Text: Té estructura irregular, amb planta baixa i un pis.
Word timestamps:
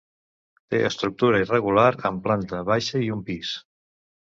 Té 0.73 0.79
estructura 0.87 1.41
irregular, 1.43 1.85
amb 2.11 2.25
planta 2.25 2.65
baixa 2.73 3.05
i 3.09 3.13
un 3.19 3.25
pis. 3.31 3.55